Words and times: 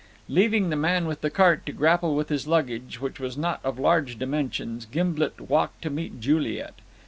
Leaving 0.27 0.71
the 0.71 0.75
man 0.75 1.05
with 1.05 1.21
the 1.21 1.29
cart 1.29 1.63
to 1.63 1.71
grapple 1.71 2.15
with 2.15 2.29
his 2.29 2.47
luggage, 2.47 2.99
which 2.99 3.19
was 3.19 3.37
not 3.37 3.59
of 3.63 3.77
large 3.77 4.17
dimensions, 4.17 4.87
Gimblet 4.87 5.39
walked 5.39 5.83
to 5.83 5.91
meet 5.91 6.19
Juliet. 6.19 6.73